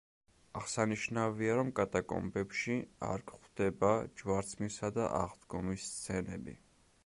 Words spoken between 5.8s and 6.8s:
სცენები.